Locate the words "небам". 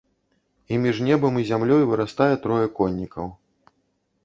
1.07-1.37